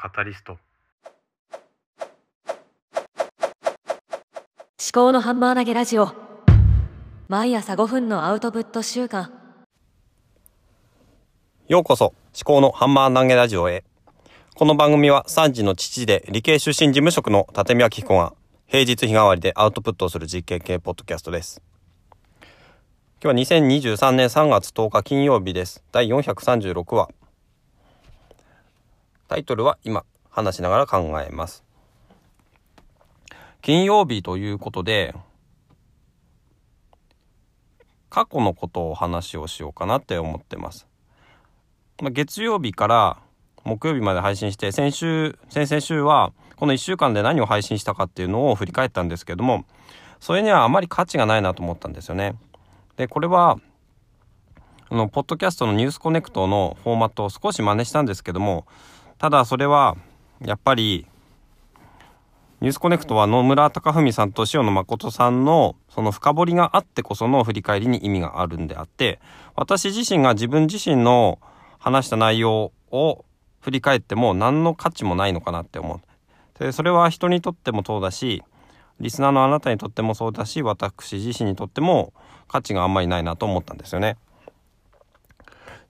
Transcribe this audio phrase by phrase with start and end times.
[0.00, 0.52] カタリスト。
[0.52, 0.60] 思
[4.92, 6.12] 考のハンマー投げラジオ。
[7.26, 9.32] 毎朝5分のアウトプット週間。
[11.66, 12.14] ようこそ思
[12.44, 13.82] 考のハンマー投げラジオへ。
[14.54, 18.34] この番組は3児の父で理系出身事務職の立見明彦が
[18.68, 21.60] 平日日替わりでアウトプットをする実験系ポッドキャストです。
[23.20, 25.82] 今日は2023年3月10日金曜日です。
[25.90, 27.08] 第436話
[29.28, 31.62] タイトルは今話しながら考えます。
[33.60, 35.14] 金曜日ということで、
[38.08, 40.88] 過去のことを話をしようかなって思ってます。
[42.00, 43.18] まあ、月曜日から
[43.64, 49.66] 木曜日まで配信して、先週、先々週はこの1週間で何を配信したかっていうのを振り返ったんですけども、
[50.20, 52.34] それにはあまり価値がないなと思ったんですよね。
[52.96, 53.58] で、これは、
[54.88, 58.66] あの、ポッドキャストのニュースコネクトのフォーマットを少し真似したんですけども、
[59.18, 59.96] ただそれは
[60.40, 61.06] やっぱり
[62.60, 69.20] ニュースコネクトは野村貴文さんと塩野誠さんのその深掘りがあってこその振り返りに意味があるんであって
[69.54, 71.40] 私自身が自分自身の
[71.78, 73.24] 話した内容を
[73.60, 76.00] 振り返っても何の価値もないのかなって思う。
[76.58, 78.42] でそれは人にとってもそうだし
[79.00, 82.12] リスナーのあなたにとってもそうだし私自身にとっても
[82.48, 84.16] 価値があんまりないなと思ったんですよね。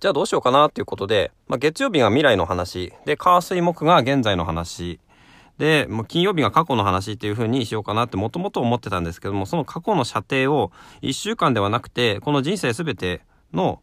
[0.00, 5.00] じゃあどうしようかなっていうことで、まあ、月曜日が未来の話、で、火水木が現在の話、
[5.58, 10.70] で、もう金曜日が過去の話っていう風にしようかなってもともと思ってたんですけども、その過去の射程を
[11.02, 13.82] 1週間ではなくて、この人生すべての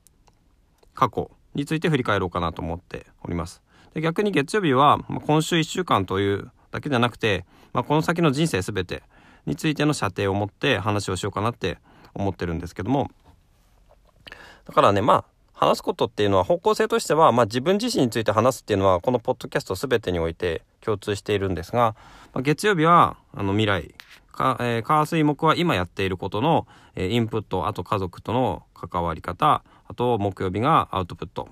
[0.94, 3.62] 過去について振り返ろうかなと思っております。
[3.94, 9.04] で逆に月曜日は、まあ、今週1週間というだけじゃなくて、まあ、この先の人生すべて
[9.46, 11.78] についての射程を持って話をしようかなって
[12.14, 13.12] 思ってるんですけども、
[14.66, 21.96] だからね、まあ、話すことっていうのは方向性としては、まあ、自分自身について話すっていうのはこのポッドキャスト全てにおいて共通しているんですが、
[22.34, 23.96] まあ、月曜日はあの未来。
[24.32, 31.48] か、えー、火水木は今やっていることの、えー、インプットあと家族との関わり方あと木曜日がアウトプット。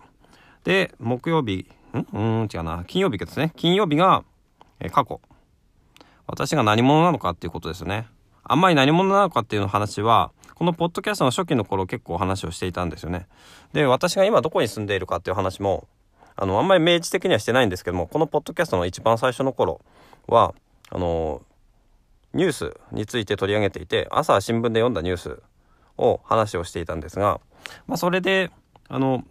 [0.65, 2.07] で木曜日ん？
[2.11, 2.83] うん違うな。
[2.85, 3.53] 金曜日ですね。
[3.55, 4.25] 金曜日が、
[4.81, 5.21] えー、過去。
[6.27, 8.07] 私が何者なのかっていうことですね。
[8.43, 13.27] あんまり何者なのかっていう話はこのポッドキャストの初期の頃結構話をしていたんですよね。
[13.73, 15.87] で、私が今どこに住んでいるかっていう話も、
[16.35, 19.81] あの、あんまり明示的にはしてないんですけども、このポッドキャストの一番最初の頃
[20.27, 20.53] は、
[20.89, 21.41] あの、
[22.33, 25.41] ニュースについて取り上げていて、朝新聞で読んだニュース
[25.97, 27.39] を話をしていたんですが、
[27.87, 28.51] まあ、それで、
[28.89, 29.23] あの、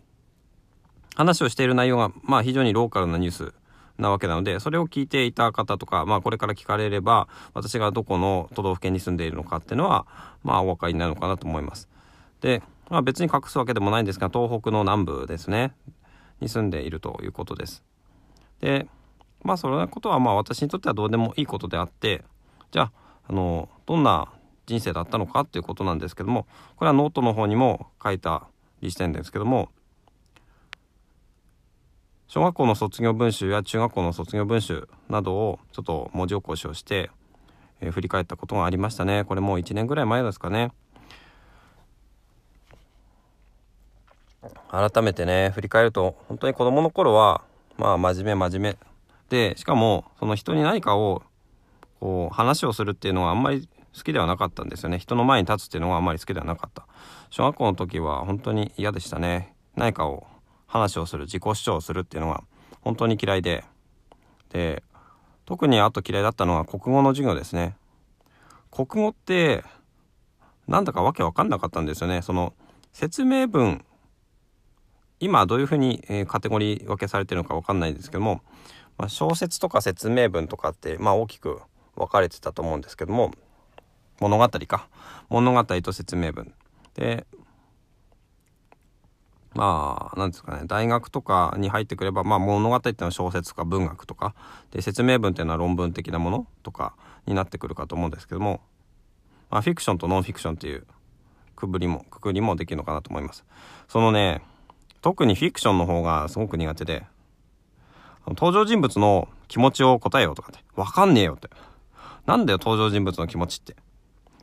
[1.15, 3.55] 話をしている内容が、まあ、非常にローカルなニュース
[4.03, 10.07] なわけなので、それを聞いていた方とか、まあこれから聞かれれば、私がどこの都道府県に住んでいるのかっていうのは、
[10.43, 11.89] まあお分かりになるのかなと思います。
[12.41, 15.73] で、まあ別に隠すわけでもないんですが、東北の南部ですね、
[16.41, 17.83] に住んでいるということです。
[18.61, 18.87] で、
[19.43, 22.25] まあそのことはまあ私にとってはどうでもいいことであって、
[22.71, 22.93] じゃあ、
[23.29, 24.29] あの、どんな
[24.67, 26.47] 人生だったのかっていうことなんですけども、
[26.77, 28.47] これはノートの方にも書いた
[28.81, 29.71] りしてるんですけども、
[32.33, 37.11] 小学校の卒業文集や中学校の卒業文集などをちょっと文字起こしをして、
[37.83, 39.25] えー、振り返ったことがありましたね。
[39.25, 40.73] これもう1年ぐらい前ですかね。
[44.71, 47.43] 改めてね振り返ると本当に子供の頃は
[47.77, 48.79] まあ真面目真面目。
[49.29, 51.23] でしかもその人に何かを
[52.01, 54.99] こう話をするっていうのはあんまり好きではなかったんですよね。
[54.99, 56.87] 人の前に立つっていうのはあんまり好きではなかった。
[57.29, 59.55] 小学校の時は本当に嫌でしたね。
[59.77, 60.32] 何かを
[60.73, 62.43] 話をする自己主張をするっていうのが
[62.81, 63.65] 本当に嫌いで。
[64.49, 64.83] で
[65.45, 67.77] 特にあと嫌いだったのは国語の授業ですね。
[68.71, 69.65] 国語って
[70.67, 72.23] なんだかわけわかんなかったんですよね。
[72.23, 72.55] その
[72.93, 73.85] 説明文
[75.21, 78.41] 今どういうふうに、え、カテゴリー分けされてるのかわかんないんですけども、
[78.99, 81.61] まあ、小説とか説明文とかって、まあ、大きく
[81.97, 83.31] 分かれてたと思うんですけども
[84.21, 84.89] 物語か。
[85.29, 86.53] 物語と説明文。
[86.95, 87.27] で
[89.55, 94.35] まあ、なんですかね、大学とかに入ってくれば、まあ物語っていうのは小説とか文学とか、
[94.71, 96.95] で、説明文っていうのは論文的なものとか
[97.27, 98.61] になってくるかと思うんですけども、
[99.51, 100.87] まあフィクションとノンフィクションっていう
[101.55, 103.45] くぶりも、くくりもできるのかなと思います。
[103.89, 104.43] そのね、
[105.03, 107.05] 特にフィクションの方がすごく苦手で、
[108.29, 111.51] 登場人物の気持ちを答えようとかって、わかんねえよって。
[112.25, 113.77] なんだよ登場人物の気持ちって。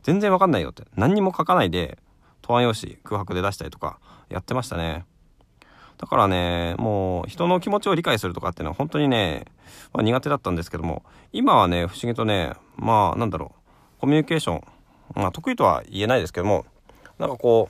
[0.02, 0.84] 全然わかんないよって。
[0.96, 1.98] 何にも書かないで、
[2.42, 5.04] 答案用紙空白で出したりとかやってましたね。
[6.00, 9.44] だからね、もう人の気持ちを理解するとかっていうのは本当にね、
[9.92, 11.02] まあ、苦手だったんですけども、
[11.32, 13.52] 今はね、不思議とね、まあなんだろ
[13.98, 14.64] う、コミュニケーション、
[15.14, 16.64] まあ得意とは言えないですけども、
[17.18, 17.68] なんかこ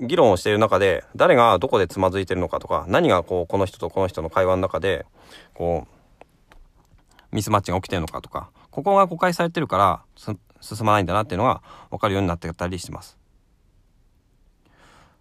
[0.00, 5.04] う、議論をしている中で、誰がどこでつまずいてるのかとか、何がこう、この人とこの人の会話の中で、
[5.52, 6.00] こう、
[7.32, 10.02] ミスマッチが起きてるのかとかここが誤解されてるから
[10.60, 13.19] 進まないんだなっていうのが分かるようになってたりしてます。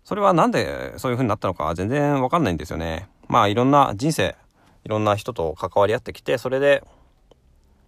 [0.09, 3.07] それはなんでそういう風になったのか全然分かんないんですよね。
[3.27, 4.35] まあいろんな人生
[4.83, 6.83] いろんな人と関わり合ってきてそれで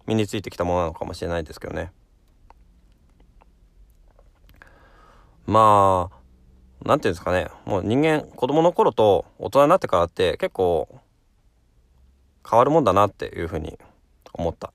[0.06, 1.90] 身についてきたものなのかもしれないですけどね。
[5.46, 6.16] まあ
[6.84, 7.48] 何て言うんですかね。
[7.64, 10.86] もう人間子供の頃と大人になってからって結構
[12.48, 13.76] 変わるもんだなっていうふうに
[14.32, 14.72] 思った。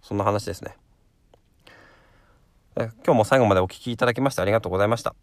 [0.00, 0.76] そんな話ですね。
[2.76, 5.16] 今日も最後までお聴きいただきましてありがとうございました。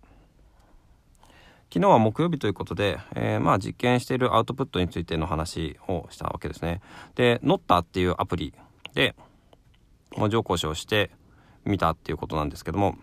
[1.74, 6.82] 昨日は木曜日ということで、えー、まあ実験しているアウトプットについての話をしたわけですね
[7.16, 8.54] でノッタっていうアプリ
[8.94, 9.16] で
[10.18, 11.12] 文字起こしをして
[11.64, 12.98] みたっていうことなんですけども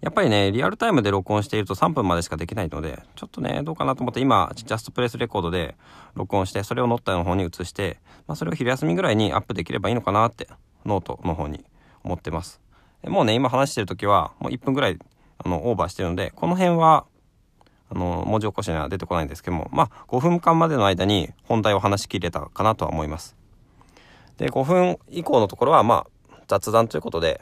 [0.00, 5.74] やっぱりね、リアルタイムで録音していると3分までしかできないので、ちょっとね、どうかなと思って今、 Just Press Record で
[6.14, 10.48] 録音して、それをノートの方に移して、まあ、それを昼休みぐらいにアップできればいいのかなって、
[10.84, 11.64] ノートの方に
[12.04, 12.60] 思ってます。
[13.04, 14.98] もうね、今話してる時は、もう1分ぐらい、
[15.38, 17.06] あの、オーバーしてるので、この辺は、
[17.90, 23.36] あの、文字起こしには出てこないんですけども、まあ、5分間までの間に本題を話しきれたかなとは思います。
[24.38, 27.40] で、5分以降のところは、まあ、雑談ということで、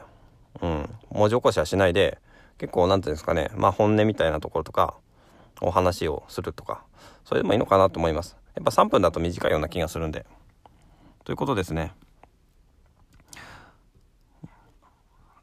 [0.61, 2.19] うん、文字起こしはしないで、
[2.57, 4.95] 結構何て言うんですかねまあ本音みたいなところとか
[5.61, 6.83] お話をするとか
[7.25, 8.37] それでもいいのかなと思います。
[8.55, 10.25] やっぱ3分だと短いような気がするんで。
[11.23, 11.91] ということですね。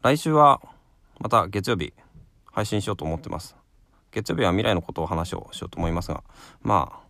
[0.01, 0.61] 来週は
[1.19, 1.93] また月曜日。
[2.53, 3.57] 配信しようと思ってます。
[4.13, 6.23] 月曜日は未来のことを話をしようと思いますが
[6.61, 7.07] まあ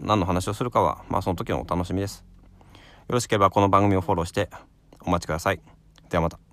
[0.00, 2.24] 何の話をするかはまあその時のお楽しみです。
[3.08, 4.50] よろしければこの番組をフォローして
[5.00, 5.60] お待ちください。
[6.10, 6.51] ではまた。